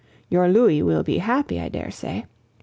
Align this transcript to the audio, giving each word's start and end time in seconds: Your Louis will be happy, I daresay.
Your 0.29 0.49
Louis 0.49 0.81
will 0.81 1.03
be 1.03 1.19
happy, 1.19 1.59
I 1.59 1.69
daresay. 1.69 2.23